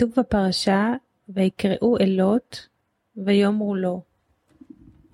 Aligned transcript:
כתוב 0.00 0.12
בפרשה, 0.16 0.92
ויקראו 1.28 1.98
אלות, 1.98 2.68
ויאמרו 3.16 3.74
לו, 3.74 4.00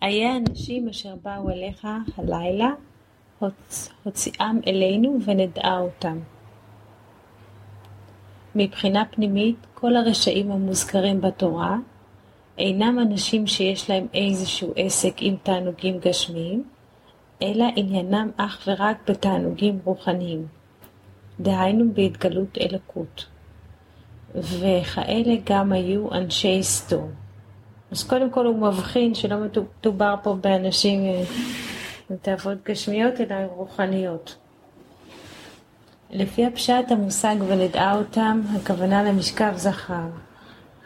איה 0.03 0.37
אנשים 0.37 0.89
אשר 0.89 1.15
באו 1.23 1.51
אליך 1.51 1.87
הלילה, 2.17 2.71
הוצ... 3.39 3.89
הוציאם 4.03 4.61
אלינו 4.67 5.19
ונדעה 5.25 5.80
אותם. 5.80 6.19
מבחינה 8.55 9.05
פנימית, 9.11 9.57
כל 9.75 9.97
הרשעים 9.97 10.51
המוזכרים 10.53 11.21
בתורה 11.21 11.77
אינם 12.59 12.99
אנשים 12.99 13.47
שיש 13.47 13.91
להם 13.91 14.07
איזשהו 14.15 14.73
עסק 14.77 15.15
עם 15.19 15.37
תענוגים 15.43 15.99
גשמיים, 15.99 16.65
אלא 17.43 17.65
עניינם 17.77 18.30
אך 18.37 18.65
ורק 18.66 19.11
בתענוגים 19.11 19.79
רוחניים, 19.85 20.47
דהיינו 21.41 21.95
בהתגלות 21.95 22.59
אלוקות. 22.59 23.36
וכאלה 24.35 25.35
גם 25.45 25.73
היו 25.73 26.12
אנשי 26.12 26.62
סדום. 26.62 27.11
אז 27.91 28.03
קודם 28.03 28.30
כל 28.30 28.47
הוא 28.47 28.59
מבחין 28.59 29.15
שלא 29.15 29.37
מדובר 29.37 30.15
פה 30.23 30.35
באנשים 30.35 31.01
עם 31.01 31.15
אה, 32.10 32.16
תאוות 32.23 32.59
גשמיות, 32.65 33.21
אלא 33.21 33.35
רוחניות. 33.57 34.37
לפי 36.10 36.47
הפשט 36.47 36.91
המושג 36.91 37.37
ונדעה 37.47 37.99
אותם, 37.99 38.41
הכוונה 38.57 39.02
למשכב 39.02 39.52
זכר. 39.57 40.09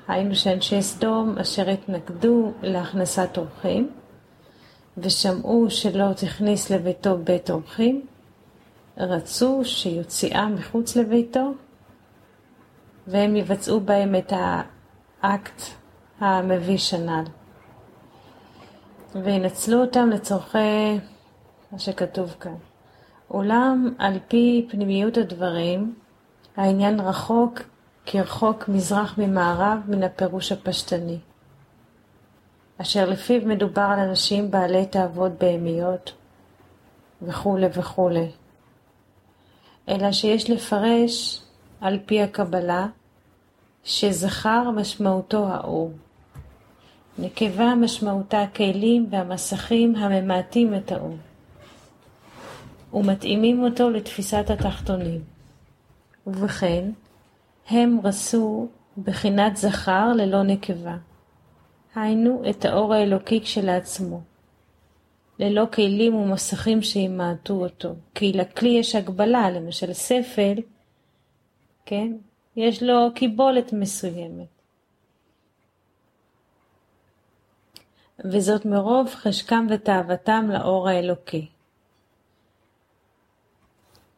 היינו 0.08 0.34
שאנשי 0.34 0.82
סדום 0.82 1.38
אשר 1.38 1.70
התנגדו 1.70 2.52
להכנסת 2.62 3.38
אורחים, 3.38 3.90
ושמעו 4.98 5.70
שלא 5.70 6.12
תכניס 6.12 6.70
לביתו 6.70 7.18
בית 7.24 7.50
אורחים, 7.50 8.06
רצו 8.96 9.60
שיוציאה 9.64 10.48
מחוץ 10.48 10.96
לביתו, 10.96 11.52
והם 13.06 13.36
יבצעו 13.36 13.80
בהם 13.80 14.14
את 14.14 14.32
האקט 15.22 15.62
המביש 16.20 16.94
הנ"ל. 16.94 17.24
וינצלו 19.14 19.80
אותם 19.80 20.10
לצורכי 20.10 20.98
מה 21.72 21.78
שכתוב 21.78 22.34
כאן. 22.40 22.54
אולם 23.30 23.94
על 23.98 24.18
פי 24.28 24.66
פנימיות 24.70 25.16
הדברים, 25.16 25.94
העניין 26.56 27.00
רחוק 27.00 27.60
כרחוק 28.06 28.68
מזרח 28.68 29.18
ממערב 29.18 29.78
מן 29.88 30.02
הפירוש 30.02 30.52
הפשטני, 30.52 31.18
אשר 32.78 33.08
לפיו 33.08 33.46
מדובר 33.46 33.82
על 33.82 33.98
אנשים 33.98 34.50
בעלי 34.50 34.86
תאוות 34.86 35.32
בהמיות 35.32 36.12
וכולי 37.22 37.66
וכולי, 37.74 38.30
אלא 39.88 40.12
שיש 40.12 40.50
לפרש 40.50 41.42
על 41.80 41.98
פי 42.06 42.22
הקבלה 42.22 42.86
שזכר 43.84 44.70
משמעותו 44.70 45.48
האור. 45.48 45.92
נקבה 47.18 47.74
משמעותה 47.74 48.42
הכלים 48.42 49.06
והמסכים 49.10 49.96
הממעטים 49.96 50.74
את 50.74 50.92
האור. 50.92 51.16
ומתאימים 52.92 53.62
אותו 53.62 53.90
לתפיסת 53.90 54.50
התחתונים. 54.50 55.20
ובכן, 56.26 56.90
הם 57.68 57.98
רסו 58.04 58.68
בחינת 58.98 59.56
זכר 59.56 60.12
ללא 60.12 60.42
נקבה, 60.42 60.96
היינו 61.94 62.42
את 62.50 62.64
האור 62.64 62.94
האלוקי 62.94 63.40
כשלעצמו, 63.40 64.20
ללא 65.38 65.66
כלים 65.72 66.14
ומסכים 66.14 66.82
שימעטו 66.82 67.54
אותו, 67.54 67.94
כי 68.14 68.32
לכלי 68.32 68.68
יש 68.68 68.94
הגבלה, 68.94 69.50
למשל 69.50 69.92
ספל, 69.92 70.54
כן, 71.90 72.12
יש 72.56 72.82
לו 72.82 73.08
קיבולת 73.14 73.72
מסוימת. 73.72 74.46
וזאת 78.24 78.66
מרוב 78.66 79.08
חשקם 79.14 79.66
ותאוותם 79.70 80.46
לאור 80.52 80.88
האלוקי. 80.88 81.48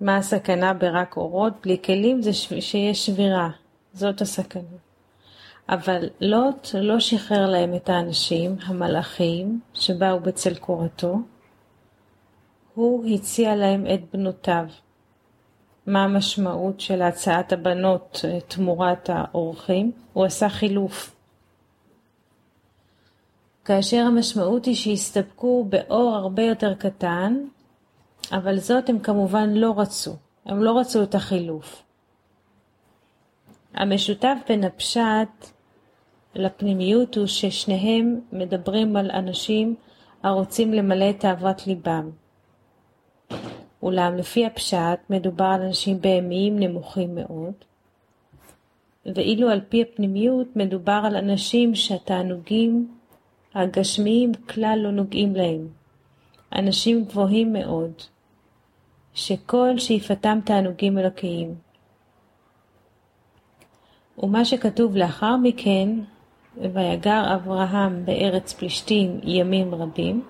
מה 0.01 0.17
הסכנה 0.17 0.75
ברק 0.75 1.17
אורות 1.17 1.53
בלי 1.63 1.83
כלים? 1.85 2.23
זה 2.23 2.33
שיש 2.33 3.07
שבירה, 3.07 3.51
זאת 3.93 4.21
הסכנה. 4.21 4.79
אבל 5.69 6.09
לוט 6.21 6.69
לא 6.75 7.01
שחרר 7.01 7.51
להם 7.51 7.75
את 7.75 7.89
האנשים, 7.89 8.57
המלאכים, 8.65 9.61
שבאו 9.75 10.21
בצל 10.21 10.55
קורתו, 10.55 11.19
הוא 12.75 13.15
הציע 13.15 13.57
להם 13.57 13.87
את 13.95 14.01
בנותיו. 14.13 14.67
מה 15.87 16.05
המשמעות 16.05 16.81
של 16.81 17.03
הצעת 17.03 17.53
הבנות 17.53 18.21
אה, 18.25 18.41
תמורת 18.41 19.11
האורחים? 19.13 19.93
הוא 20.13 20.25
עשה 20.25 20.49
חילוף. 20.49 21.15
כאשר 23.65 23.99
המשמעות 23.99 24.65
היא 24.65 24.75
שהסתפקו 24.75 25.67
באור 25.69 26.15
הרבה 26.15 26.43
יותר 26.43 26.75
קטן, 26.75 27.45
אבל 28.33 28.59
זאת 28.59 28.89
הם 28.89 28.99
כמובן 28.99 29.51
לא 29.51 29.75
רצו, 29.77 30.17
הם 30.47 30.63
לא 30.63 30.79
רצו 30.79 31.03
את 31.03 31.15
החילוף. 31.15 31.83
המשותף 33.75 34.37
בין 34.49 34.65
הפשט 34.65 35.47
לפנימיות 36.35 37.17
הוא 37.17 37.27
ששניהם 37.27 38.21
מדברים 38.33 38.97
על 38.97 39.11
אנשים 39.11 39.75
הרוצים 40.23 40.73
למלא 40.73 41.11
את 41.11 41.21
תאוות 41.21 41.67
ליבם. 41.67 42.11
אולם 43.83 44.17
לפי 44.17 44.47
הפשט 44.47 45.01
מדובר 45.11 45.45
על 45.45 45.63
אנשים 45.63 46.01
בהמיים 46.01 46.59
נמוכים 46.59 47.15
מאוד, 47.15 47.55
ואילו 49.07 49.51
על 49.51 49.61
פי 49.69 49.83
הפנימיות 49.83 50.57
מדובר 50.57 51.03
על 51.05 51.17
אנשים 51.17 51.75
שהתענוגים 51.75 52.95
הגשמיים 53.55 54.33
כלל 54.35 54.79
לא 54.83 54.91
נוגעים 54.91 55.37
להם, 55.37 55.69
אנשים 56.55 57.05
גבוהים 57.05 57.53
מאוד, 57.53 57.93
שכל 59.15 59.79
שאיפתם 59.79 60.39
תענוגים 60.45 60.99
אלוקיים. 60.99 61.55
ומה 64.19 64.45
שכתוב 64.45 64.97
לאחר 64.97 65.37
מכן, 65.37 65.89
ויגר 66.57 67.35
אברהם 67.35 68.05
בארץ 68.05 68.53
פלישתים 68.53 69.21
ימים 69.25 69.75
רבים, 69.75 70.23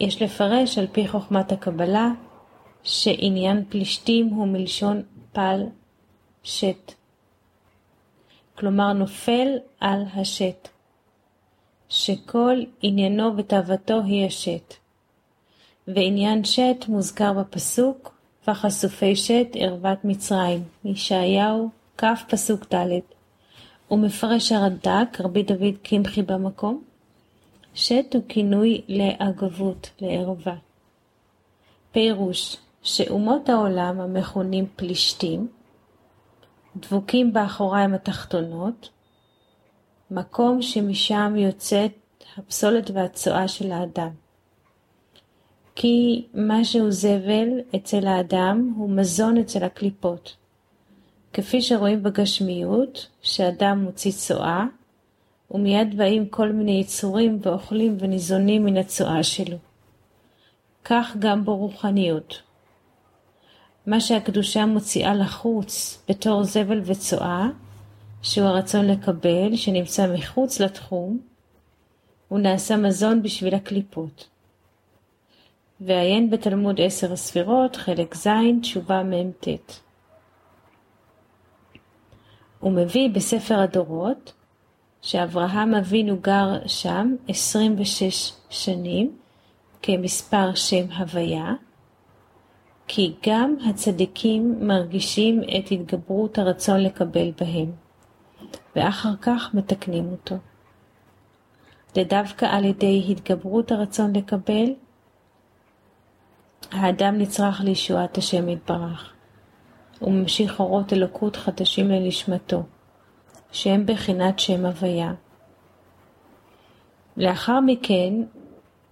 יש 0.00 0.22
לפרש 0.22 0.78
על 0.78 0.86
פי 0.92 1.08
חוכמת 1.08 1.52
הקבלה 1.52 2.10
שעניין 2.82 3.64
פלישתים 3.68 4.28
הוא 4.28 4.48
מלשון 4.48 5.02
פל 5.32 5.60
שת, 6.42 6.92
כלומר 8.58 8.92
נופל 8.92 9.48
על 9.80 10.02
השת, 10.14 10.68
שכל 11.88 12.58
עניינו 12.82 13.36
ותאוותו 13.36 14.00
היא 14.04 14.26
השת. 14.26 14.74
ועניין 15.88 16.44
שת 16.44 16.84
מוזכר 16.88 17.32
בפסוק, 17.32 18.14
וחשופי 18.48 19.16
שת 19.16 19.46
ערוות 19.54 20.04
מצרים, 20.04 20.62
ישעיהו 20.84 21.68
כ' 21.98 22.04
פסוק 22.28 22.74
ד', 22.74 23.00
ומפרש 23.90 24.52
הרד"ק, 24.52 25.20
רבי 25.20 25.42
דוד 25.42 25.74
קמחי 25.82 26.22
במקום, 26.22 26.84
שת 27.74 28.14
הוא 28.14 28.22
כינוי 28.28 28.80
לאגבות, 28.88 29.90
לערווה. 30.00 30.56
פירוש 31.92 32.56
שאומות 32.82 33.48
העולם 33.48 34.00
המכונים 34.00 34.66
פלישתים, 34.76 35.48
דבוקים 36.76 37.32
באחוריים 37.32 37.94
התחתונות, 37.94 38.88
מקום 40.10 40.62
שמשם 40.62 41.34
יוצאת 41.36 41.92
הפסולת 42.36 42.90
והצואה 42.90 43.48
של 43.48 43.72
האדם. 43.72 44.10
כי 45.74 46.26
מה 46.34 46.64
שהוא 46.64 46.90
זבל 46.90 47.48
אצל 47.76 48.06
האדם 48.06 48.74
הוא 48.76 48.90
מזון 48.90 49.36
אצל 49.36 49.64
הקליפות. 49.64 50.36
כפי 51.32 51.62
שרואים 51.62 52.02
בגשמיות, 52.02 53.08
שאדם 53.22 53.84
מוציא 53.84 54.12
צואה, 54.12 54.64
ומיד 55.50 55.96
באים 55.96 56.28
כל 56.28 56.52
מיני 56.52 56.80
יצורים 56.80 57.38
ואוכלים 57.42 57.96
וניזונים 58.00 58.64
מן 58.64 58.76
הצואה 58.76 59.22
שלו. 59.22 59.56
כך 60.84 61.16
גם 61.18 61.44
ברוחניות. 61.44 62.42
מה 63.86 64.00
שהקדושה 64.00 64.66
מוציאה 64.66 65.14
לחוץ 65.14 66.04
בתור 66.08 66.44
זבל 66.44 66.80
וצואה, 66.84 67.48
שהוא 68.22 68.46
הרצון 68.46 68.86
לקבל, 68.86 69.56
שנמצא 69.56 70.14
מחוץ 70.14 70.60
לתחום, 70.60 71.20
הוא 72.28 72.38
נעשה 72.38 72.76
מזון 72.76 73.22
בשביל 73.22 73.54
הקליפות. 73.54 74.28
ועיין 75.80 76.30
בתלמוד 76.30 76.80
עשר 76.80 77.12
הספירות, 77.12 77.76
חלק 77.76 78.14
ז', 78.14 78.28
תשובה 78.62 79.02
מ"ט. 79.02 79.48
הוא 82.60 82.72
מביא 82.72 83.10
בספר 83.10 83.58
הדורות 83.60 84.32
שאברהם 85.04 85.74
אבינו 85.74 86.16
גר 86.20 86.66
שם 86.66 87.16
26 87.28 88.32
שנים 88.50 89.16
כמספר 89.82 90.54
שם 90.54 90.92
הוויה, 90.98 91.52
כי 92.86 93.14
גם 93.26 93.56
הצדיקים 93.68 94.66
מרגישים 94.66 95.42
את 95.42 95.72
התגברות 95.72 96.38
הרצון 96.38 96.80
לקבל 96.80 97.30
בהם, 97.40 97.72
ואחר 98.76 99.16
כך 99.22 99.54
מתקנים 99.54 100.08
אותו. 100.12 100.36
ודווקא 101.96 102.44
על 102.44 102.64
ידי 102.64 103.04
התגברות 103.08 103.72
הרצון 103.72 104.16
לקבל, 104.16 104.72
האדם 106.72 107.18
נצרך 107.18 107.60
לישועת 107.60 108.18
השם 108.18 108.48
יתברך. 108.48 109.12
הוא 109.98 110.12
ממשיך 110.12 110.60
אורות 110.60 110.92
אלוקות 110.92 111.36
חדשים 111.36 111.88
לנשמתו, 111.88 112.62
שהם 113.54 113.86
בחינת 113.86 114.38
שם 114.38 114.66
הוויה. 114.66 115.12
לאחר 117.16 117.60
מכן, 117.60 118.14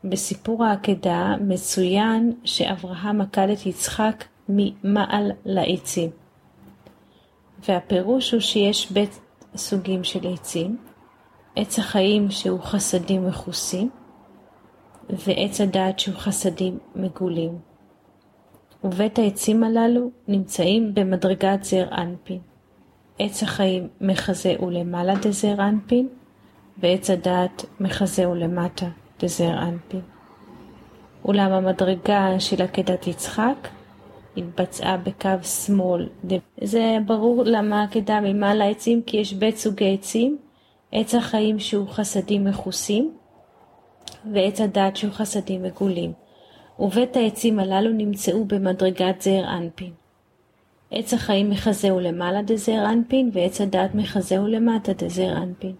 בסיפור 0.04 0.64
העקדה 0.64 1.34
מצוין 1.40 2.32
שאברהם 2.44 3.20
עקד 3.20 3.48
את 3.48 3.66
יצחק 3.66 4.24
ממעל 4.48 5.32
לעצים. 5.44 6.10
והפירוש 7.68 8.32
הוא 8.32 8.40
שיש 8.40 8.92
בית 8.92 9.20
סוגים 9.56 10.04
של 10.04 10.32
עצים, 10.32 10.76
עץ 11.56 11.78
החיים 11.78 12.30
שהוא 12.30 12.60
חסדים 12.60 13.26
מכוסים, 13.26 13.90
ועץ 15.10 15.60
הדעת 15.60 15.98
שהוא 15.98 16.16
חסדים 16.16 16.78
מגולים. 16.96 17.58
ובית 18.84 19.18
העצים 19.18 19.64
הללו 19.64 20.10
נמצאים 20.28 20.94
במדרגת 20.94 21.64
זר 21.64 21.88
אנפין. 21.92 22.51
עץ 23.18 23.42
החיים 23.42 23.88
מחזה 24.00 24.54
ולמעלה 24.62 25.14
דזר 25.14 25.54
אנפין, 25.68 26.08
ועץ 26.78 27.10
הדעת 27.10 27.64
מחזה 27.80 28.28
ולמטה 28.28 28.86
דזר 29.20 29.58
אנפין. 29.58 30.00
אולם 31.24 31.52
המדרגה 31.52 32.40
של 32.40 32.62
עקדת 32.62 33.06
יצחק 33.06 33.68
התבצעה 34.36 34.96
בקו 34.96 35.44
שמאל. 35.44 36.08
זה 36.60 36.98
ברור 37.06 37.42
למה 37.46 37.82
עקדה 37.82 38.20
ממעלה 38.20 38.68
עצים, 38.68 39.02
כי 39.02 39.16
יש 39.16 39.32
בית 39.32 39.56
סוגי 39.56 39.94
עצים, 39.94 40.38
עץ 40.92 41.14
החיים 41.14 41.58
שהוא 41.58 41.88
חסדים 41.88 42.44
מכוסים, 42.44 43.14
ועץ 44.32 44.60
הדעת 44.60 44.96
שהוא 44.96 45.12
חסדים 45.12 45.62
מגולים. 45.62 46.12
ובית 46.78 47.16
העצים 47.16 47.58
הללו 47.58 47.92
נמצאו 47.92 48.44
במדרגת 48.44 49.22
זעיר 49.22 49.50
אנפין. 49.50 50.01
עץ 50.94 51.14
החיים 51.14 51.50
מחזהו 51.50 52.00
למעלה 52.00 52.42
דזעיר 52.42 52.90
אנפין, 52.90 53.30
ועץ 53.32 53.60
הדעת 53.60 53.94
מחזהו 53.94 54.46
למטה 54.46 54.92
דזעיר 54.92 55.36
אנפין. 55.36 55.74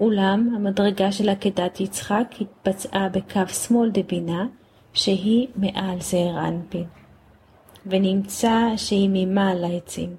אולם 0.00 0.54
המדרגה 0.56 1.12
של 1.12 1.28
עקדת 1.28 1.80
יצחק 1.80 2.34
התבצעה 2.40 3.08
בקו 3.08 3.48
שמאל 3.48 3.90
דבינה, 3.90 4.46
שהיא 4.92 5.48
מעל 5.56 6.00
זעיר 6.00 6.48
אנפין. 6.48 6.84
ונמצא 7.86 8.56
שהיא 8.76 9.10
ממעל 9.12 9.64
העצים. 9.64 10.16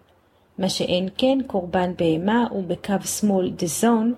מה 0.57 0.69
שאין 0.69 1.10
כן 1.18 1.38
קורבן 1.48 1.92
בהמה 1.98 2.48
הוא 2.50 2.63
בקו 2.63 3.01
שמאל 3.06 3.50
דזון, 3.50 4.13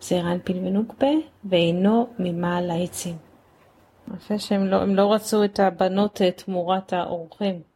זעיר 0.00 0.32
אנפין 0.32 0.66
ונוקבה, 0.66 1.12
ואינו 1.44 2.06
ממעל 2.18 2.70
העצים. 2.70 3.16
יפה 4.16 4.38
שהם 4.38 4.66
לא, 4.66 4.84
לא 4.84 5.12
רצו 5.12 5.44
את 5.44 5.60
הבנות 5.60 6.20
תמורת 6.36 6.92
האורחים. 6.92 7.75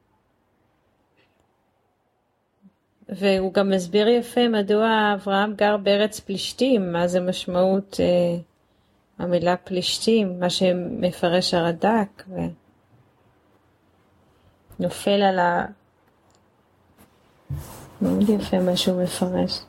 והוא 3.11 3.53
גם 3.53 3.71
מסביר 3.71 4.09
יפה 4.09 4.49
מדוע 4.49 5.15
אברהם 5.15 5.55
גר 5.55 5.77
בארץ 5.77 6.21
פלישתים, 6.21 6.93
מה 6.93 7.09
זה 7.09 7.21
משמעות 7.21 7.97
אה, 8.01 8.37
המילה 9.19 9.57
פלישתים, 9.57 10.41
מה 10.41 10.51
שמפרש 10.51 11.55
הרד"ק, 11.55 12.25
ונופל 14.79 15.23
על 15.23 15.39
ה... 15.39 15.67
מאוד 18.03 18.29
יפה 18.29 18.59
מה 18.59 18.77
שהוא 18.77 19.03
מפרש. 19.03 19.61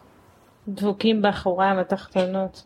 דבוקים 0.68 1.22
באחוריים 1.22 1.80
התחתונות. 1.80 2.64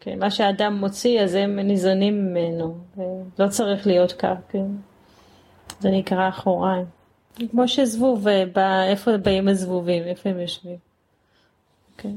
כן, 0.00 0.18
מה 0.18 0.30
שאדם 0.30 0.74
מוציא 0.74 1.20
אז 1.20 1.34
הם 1.34 1.58
ניזונים 1.58 2.26
ממנו, 2.26 2.78
לא 3.38 3.48
צריך 3.48 3.86
להיות 3.86 4.12
כך, 4.12 4.36
כן. 4.48 4.66
זה 5.80 5.90
נקרא 5.90 6.28
אחוריים. 6.28 6.99
כמו 7.50 7.68
שזבוב, 7.68 8.26
בא, 8.52 8.82
איפה 8.82 9.16
באים 9.16 9.48
הזבובים, 9.48 10.02
איפה 10.02 10.28
הם 10.28 10.40
יושבים. 10.40 10.76
כן. 11.98 12.14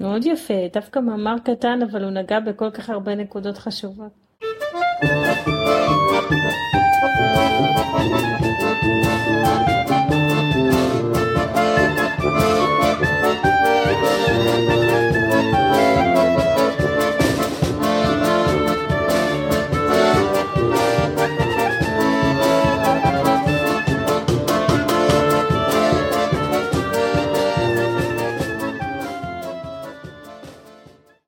מאוד 0.00 0.26
יפה, 0.26 0.54
דווקא 0.72 0.98
מאמר 0.98 1.34
קטן, 1.44 1.80
אבל 1.90 2.04
הוא 2.04 2.10
נגע 2.10 2.40
בכל 2.40 2.70
כך 2.70 2.90
הרבה 2.90 3.14
נקודות 3.14 3.58
חשובות. 3.58 4.10